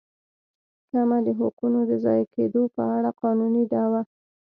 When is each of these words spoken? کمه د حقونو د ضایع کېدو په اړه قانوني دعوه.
کمه 0.91 1.17
د 1.25 1.27
حقونو 1.39 1.79
د 1.89 1.91
ضایع 2.03 2.25
کېدو 2.35 2.61
په 2.75 2.81
اړه 2.95 3.09
قانوني 3.21 3.63
دعوه. 3.73 4.01